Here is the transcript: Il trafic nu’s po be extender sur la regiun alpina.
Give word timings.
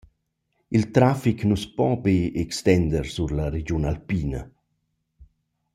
Il 0.77 0.83
trafic 0.95 1.37
nu’s 1.47 1.65
po 1.75 1.87
be 2.03 2.15
extender 2.43 3.05
sur 3.15 3.29
la 3.37 3.45
regiun 3.55 3.83
alpina. 3.91 4.41